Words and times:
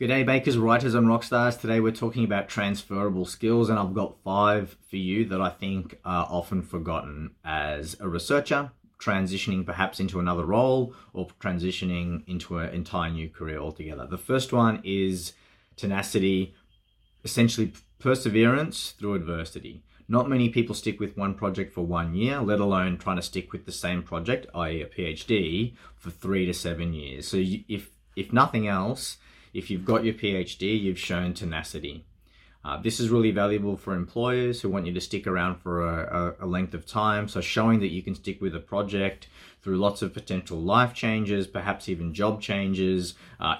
G'day, 0.00 0.24
bakers, 0.24 0.56
writers, 0.56 0.94
and 0.94 1.08
rock 1.08 1.24
stars. 1.24 1.56
Today 1.56 1.80
we're 1.80 1.90
talking 1.90 2.22
about 2.22 2.48
transferable 2.48 3.24
skills, 3.24 3.68
and 3.68 3.80
I've 3.80 3.94
got 3.94 4.22
five 4.22 4.76
for 4.88 4.94
you 4.94 5.24
that 5.24 5.40
I 5.40 5.48
think 5.48 5.98
are 6.04 6.24
often 6.30 6.62
forgotten 6.62 7.32
as 7.44 7.96
a 7.98 8.08
researcher, 8.08 8.70
transitioning 9.00 9.66
perhaps 9.66 9.98
into 9.98 10.20
another 10.20 10.44
role, 10.44 10.94
or 11.12 11.26
transitioning 11.40 12.22
into 12.28 12.58
an 12.58 12.72
entire 12.72 13.10
new 13.10 13.28
career 13.28 13.58
altogether. 13.58 14.06
The 14.06 14.16
first 14.16 14.52
one 14.52 14.80
is 14.84 15.32
tenacity, 15.74 16.54
essentially 17.24 17.72
perseverance 17.98 18.92
through 18.92 19.14
adversity. 19.14 19.82
Not 20.06 20.28
many 20.28 20.48
people 20.48 20.76
stick 20.76 21.00
with 21.00 21.16
one 21.16 21.34
project 21.34 21.72
for 21.74 21.84
one 21.84 22.14
year, 22.14 22.40
let 22.40 22.60
alone 22.60 22.98
trying 22.98 23.16
to 23.16 23.22
stick 23.22 23.50
with 23.50 23.66
the 23.66 23.72
same 23.72 24.04
project, 24.04 24.46
i.e., 24.54 24.80
a 24.80 24.86
PhD, 24.86 25.74
for 25.96 26.10
three 26.10 26.46
to 26.46 26.54
seven 26.54 26.92
years. 26.92 27.26
So, 27.26 27.38
if 27.40 27.90
if 28.14 28.32
nothing 28.32 28.68
else, 28.68 29.16
if 29.52 29.70
you've 29.70 29.84
got 29.84 30.04
your 30.04 30.14
PhD, 30.14 30.80
you've 30.80 30.98
shown 30.98 31.34
tenacity. 31.34 32.04
Uh, 32.64 32.76
this 32.76 32.98
is 32.98 33.08
really 33.08 33.30
valuable 33.30 33.76
for 33.76 33.94
employers 33.94 34.60
who 34.60 34.68
want 34.68 34.84
you 34.84 34.92
to 34.92 35.00
stick 35.00 35.26
around 35.26 35.56
for 35.56 35.86
a, 35.88 36.34
a, 36.40 36.44
a, 36.44 36.46
length 36.46 36.74
of 36.74 36.84
time. 36.84 37.28
So, 37.28 37.40
showing 37.40 37.80
that 37.80 37.88
you 37.88 38.02
can 38.02 38.14
stick 38.14 38.40
with 38.40 38.54
a 38.54 38.60
project 38.60 39.28
through 39.62 39.78
lots 39.78 40.02
of 40.02 40.12
potential 40.12 40.58
life 40.60 40.92
changes, 40.92 41.46
perhaps 41.46 41.88
even 41.88 42.12
job 42.12 42.42
changes, 42.42 43.14
uh, 43.40 43.56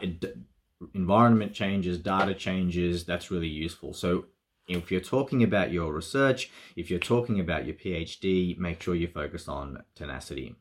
environment 0.94 1.54
changes, 1.54 1.98
data 1.98 2.34
changes, 2.34 3.04
that's 3.04 3.30
really 3.30 3.48
useful. 3.48 3.94
So, 3.94 4.26
if 4.66 4.90
you're 4.90 5.00
talking 5.00 5.42
about 5.42 5.72
your 5.72 5.92
research, 5.92 6.50
if 6.76 6.90
you're 6.90 6.98
talking 6.98 7.40
about 7.40 7.64
your 7.64 7.76
PhD, 7.76 8.58
make 8.58 8.82
sure 8.82 8.94
you 8.94 9.08
focus 9.08 9.48
on 9.48 9.84
tenacity. 9.94 10.56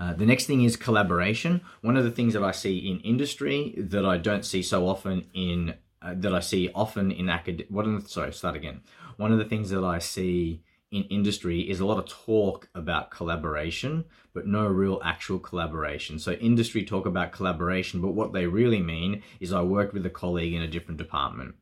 Uh, 0.00 0.14
the 0.14 0.24
next 0.24 0.46
thing 0.46 0.62
is 0.62 0.76
collaboration. 0.76 1.60
One 1.82 1.96
of 1.98 2.04
the 2.04 2.10
things 2.10 2.32
that 2.32 2.42
I 2.42 2.52
see 2.52 2.78
in 2.78 3.00
industry 3.00 3.74
that 3.76 4.06
I 4.06 4.16
don't 4.16 4.46
see 4.46 4.62
so 4.62 4.88
often 4.88 5.26
in 5.34 5.74
uh, 6.00 6.14
that 6.16 6.34
I 6.34 6.40
see 6.40 6.70
often 6.74 7.10
in 7.10 7.28
academic. 7.28 8.08
Sorry, 8.08 8.32
start 8.32 8.56
again. 8.56 8.80
One 9.18 9.30
of 9.30 9.38
the 9.38 9.44
things 9.44 9.68
that 9.68 9.84
I 9.84 9.98
see 9.98 10.62
in 10.90 11.04
industry 11.04 11.60
is 11.70 11.80
a 11.80 11.84
lot 11.84 11.98
of 11.98 12.08
talk 12.08 12.70
about 12.74 13.10
collaboration, 13.10 14.06
but 14.32 14.46
no 14.46 14.66
real 14.66 15.02
actual 15.04 15.38
collaboration. 15.38 16.18
So 16.18 16.32
industry 16.32 16.82
talk 16.82 17.04
about 17.04 17.32
collaboration, 17.32 18.00
but 18.00 18.14
what 18.14 18.32
they 18.32 18.46
really 18.46 18.80
mean 18.80 19.22
is 19.38 19.52
I 19.52 19.60
worked 19.60 19.92
with 19.92 20.06
a 20.06 20.10
colleague 20.10 20.54
in 20.54 20.62
a 20.62 20.66
different 20.66 20.96
department. 20.96 21.56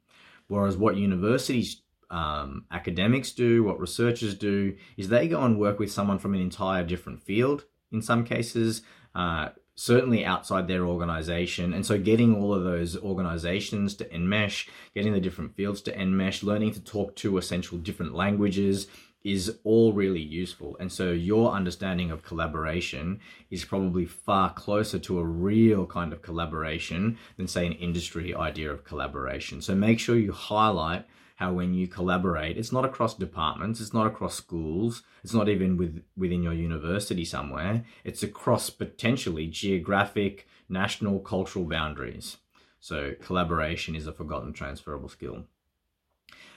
Whereas 0.47 0.77
what 0.77 0.97
universities 0.97 1.83
um, 2.09 2.65
academics 2.71 3.33
do, 3.33 3.65
what 3.65 3.81
researchers 3.81 4.35
do, 4.35 4.77
is 4.97 5.09
they 5.09 5.27
go 5.27 5.43
and 5.43 5.59
work 5.59 5.81
with 5.81 5.93
someone 5.93 6.21
from 6.21 6.35
an 6.35 6.41
entire 6.41 6.85
different 6.85 7.21
field 7.21 7.65
in 7.93 8.03
some 8.03 8.25
cases, 8.25 8.83
uh, 9.15 9.49
certainly 9.75 10.25
outside 10.25 10.67
their 10.67 10.85
organization. 10.85 11.73
And 11.73 11.87
so 11.87 11.99
getting 11.99 12.35
all 12.35 12.53
of 12.53 12.65
those 12.65 12.97
organizations 12.97 13.95
to 13.95 14.05
enmesh, 14.07 14.69
getting 14.95 15.13
the 15.13 15.21
different 15.21 15.55
fields 15.55 15.81
to 15.83 15.97
enmesh, 15.97 16.43
learning 16.43 16.73
to 16.73 16.81
talk 16.81 17.15
to 17.17 17.39
essential 17.39 17.79
different 17.79 18.15
languages 18.15 18.89
is 19.25 19.59
all 19.65 19.93
really 19.93 20.21
useful. 20.21 20.77
And 20.81 20.91
so 20.91 21.11
your 21.11 21.53
understanding 21.53 22.11
of 22.11 22.23
collaboration 22.23 23.21
is 23.51 23.65
probably 23.65 24.05
far 24.05 24.53
closer 24.53 24.99
to 25.01 25.19
a 25.19 25.25
real 25.25 25.87
kind 25.87 26.13
of 26.13 26.23
collaboration 26.23 27.19
than, 27.37 27.49
say, 27.49 27.67
an 27.67 27.73
industry 27.73 28.35
idea 28.35 28.73
of 28.73 28.85
collaboration. 28.85 29.61
So 29.61 29.75
make 29.75 29.99
sure 30.01 30.17
you 30.17 30.33
highlight 30.33 31.05
how 31.39 31.53
when 31.53 31.73
you 31.73 31.87
collaborate, 31.87 32.59
it's 32.59 32.73
not 32.73 32.85
across 32.85 33.15
departments, 33.15 33.81
it's 33.81 33.95
not 33.95 34.09
across 34.09 34.35
schools, 34.35 35.05
it's 35.23 35.33
not 35.33 35.49
even 35.49 35.77
with, 35.77 36.03
within 36.17 36.43
your 36.43 36.53
university 36.53 37.25
somewhere, 37.25 37.85
it's 38.03 38.25
across 38.25 38.71
potentially 38.71 39.47
geographic, 39.47 40.49
national, 40.69 41.21
cultural 41.21 41.65
boundaries. 41.65 42.39
So 42.81 43.13
collaboration 43.23 43.95
is 43.95 44.09
a 44.09 44.13
forgotten 44.13 44.53
transferable 44.53 45.09
skill. 45.09 45.45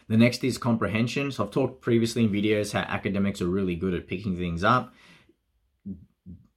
The 0.08 0.18
next 0.18 0.44
is 0.44 0.58
comprehension. 0.58 1.32
So 1.32 1.44
I've 1.44 1.52
talked 1.52 1.84
previously 1.84 2.24
in 2.24 2.32
videos 2.32 2.74
how 2.74 2.80
academics 2.80 3.40
are 3.40 3.48
really 3.48 3.76
good 3.76 3.94
at 3.94 4.08
picking 4.08 4.36
things 4.36 4.64
up. 4.64 4.96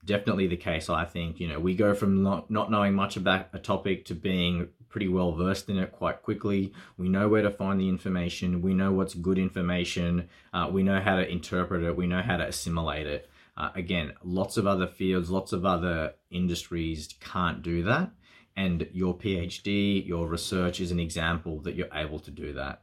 Definitely 0.02 0.46
the 0.46 0.56
case, 0.56 0.88
I 0.88 1.04
think. 1.04 1.40
You 1.40 1.48
know, 1.48 1.60
we 1.60 1.74
go 1.74 1.92
from 1.92 2.22
not, 2.22 2.50
not 2.50 2.70
knowing 2.70 2.94
much 2.94 3.18
about 3.18 3.48
a 3.52 3.58
topic 3.58 4.06
to 4.06 4.14
being 4.14 4.68
pretty 4.94 5.08
well 5.08 5.32
versed 5.32 5.68
in 5.68 5.76
it 5.76 5.90
quite 5.90 6.22
quickly. 6.22 6.72
We 6.96 7.08
know 7.08 7.28
where 7.28 7.42
to 7.42 7.50
find 7.50 7.80
the 7.80 7.88
information. 7.88 8.62
We 8.62 8.74
know 8.74 8.92
what's 8.92 9.14
good 9.14 9.38
information. 9.38 10.28
Uh, 10.52 10.68
we 10.70 10.84
know 10.84 11.00
how 11.00 11.16
to 11.16 11.28
interpret 11.28 11.82
it. 11.82 11.96
We 11.96 12.06
know 12.06 12.22
how 12.22 12.36
to 12.36 12.46
assimilate 12.46 13.08
it. 13.08 13.28
Uh, 13.56 13.70
again, 13.74 14.12
lots 14.22 14.56
of 14.56 14.68
other 14.68 14.86
fields, 14.86 15.30
lots 15.30 15.52
of 15.52 15.66
other 15.66 16.14
industries 16.30 17.12
can't 17.18 17.60
do 17.60 17.82
that. 17.82 18.12
And 18.54 18.86
your 18.92 19.18
PhD, 19.18 20.06
your 20.06 20.28
research 20.28 20.78
is 20.78 20.92
an 20.92 21.00
example 21.00 21.58
that 21.62 21.74
you're 21.74 21.88
able 21.92 22.20
to 22.20 22.30
do 22.30 22.52
that. 22.52 22.82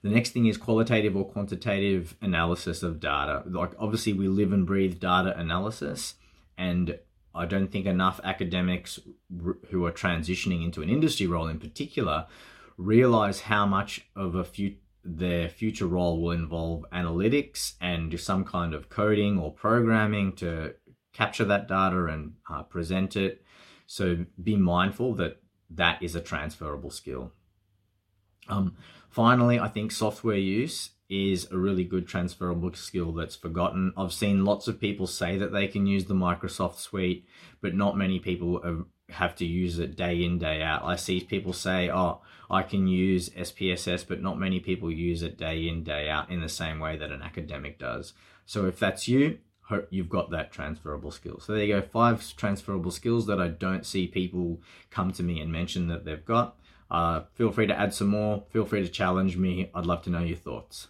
The 0.00 0.08
next 0.08 0.30
thing 0.30 0.46
is 0.46 0.56
qualitative 0.56 1.14
or 1.14 1.26
quantitative 1.26 2.16
analysis 2.22 2.82
of 2.82 2.98
data. 2.98 3.42
Like, 3.44 3.72
obviously, 3.78 4.14
we 4.14 4.28
live 4.28 4.54
and 4.54 4.66
breathe 4.66 5.00
data 5.00 5.38
analysis, 5.38 6.14
and 6.56 6.98
I 7.36 7.46
don't 7.46 7.70
think 7.70 7.86
enough 7.86 8.20
academics 8.24 8.98
who 9.70 9.84
are 9.84 9.92
transitioning 9.92 10.64
into 10.64 10.82
an 10.82 10.88
industry 10.88 11.26
role 11.26 11.48
in 11.48 11.58
particular 11.58 12.26
realize 12.76 13.40
how 13.40 13.66
much 13.66 14.06
of 14.14 14.34
a 14.34 14.44
their 15.04 15.48
future 15.48 15.86
role 15.86 16.20
will 16.20 16.32
involve 16.32 16.84
analytics 16.92 17.74
and 17.80 18.18
some 18.18 18.44
kind 18.44 18.74
of 18.74 18.88
coding 18.88 19.38
or 19.38 19.52
programming 19.52 20.32
to 20.32 20.74
capture 21.12 21.44
that 21.44 21.68
data 21.68 22.06
and 22.06 22.34
uh, 22.50 22.62
present 22.64 23.16
it. 23.16 23.44
So 23.86 24.26
be 24.42 24.56
mindful 24.56 25.14
that 25.14 25.40
that 25.70 26.02
is 26.02 26.16
a 26.16 26.20
transferable 26.20 26.90
skill. 26.90 27.32
Um, 28.48 28.76
finally, 29.08 29.58
I 29.58 29.68
think 29.68 29.92
software 29.92 30.36
use 30.36 30.90
is 31.08 31.50
a 31.50 31.56
really 31.56 31.84
good 31.84 32.06
transferable 32.06 32.72
skill 32.74 33.12
that's 33.12 33.36
forgotten. 33.36 33.92
I've 33.96 34.12
seen 34.12 34.44
lots 34.44 34.68
of 34.68 34.80
people 34.80 35.06
say 35.06 35.38
that 35.38 35.52
they 35.52 35.68
can 35.68 35.86
use 35.86 36.06
the 36.06 36.14
Microsoft 36.14 36.78
suite, 36.78 37.26
but 37.60 37.74
not 37.74 37.96
many 37.96 38.18
people 38.18 38.86
have 39.10 39.36
to 39.36 39.44
use 39.44 39.78
it 39.78 39.96
day 39.96 40.22
in, 40.24 40.38
day 40.38 40.62
out. 40.62 40.82
I 40.84 40.96
see 40.96 41.20
people 41.20 41.52
say, 41.52 41.90
oh, 41.90 42.20
I 42.50 42.62
can 42.62 42.86
use 42.86 43.30
SPSS, 43.30 44.06
but 44.06 44.22
not 44.22 44.38
many 44.38 44.60
people 44.60 44.90
use 44.90 45.22
it 45.22 45.38
day 45.38 45.68
in, 45.68 45.84
day 45.84 46.08
out 46.08 46.30
in 46.30 46.40
the 46.40 46.48
same 46.48 46.80
way 46.80 46.96
that 46.96 47.12
an 47.12 47.22
academic 47.22 47.78
does. 47.78 48.12
So 48.44 48.66
if 48.66 48.78
that's 48.78 49.08
you, 49.08 49.38
hope 49.62 49.88
you've 49.90 50.08
got 50.08 50.30
that 50.30 50.52
transferable 50.52 51.10
skill. 51.10 51.40
So 51.40 51.52
there 51.52 51.64
you 51.64 51.74
go, 51.74 51.82
five 51.82 52.36
transferable 52.36 52.90
skills 52.90 53.26
that 53.26 53.40
I 53.40 53.48
don't 53.48 53.86
see 53.86 54.06
people 54.06 54.60
come 54.90 55.12
to 55.12 55.22
me 55.22 55.40
and 55.40 55.52
mention 55.52 55.88
that 55.88 56.04
they've 56.04 56.24
got. 56.24 56.56
Uh, 56.88 57.22
feel 57.34 57.50
free 57.50 57.66
to 57.66 57.78
add 57.78 57.92
some 57.92 58.08
more. 58.08 58.44
Feel 58.50 58.64
free 58.64 58.82
to 58.82 58.88
challenge 58.88 59.36
me. 59.36 59.70
I'd 59.74 59.86
love 59.86 60.02
to 60.02 60.10
know 60.10 60.20
your 60.20 60.36
thoughts. 60.36 60.88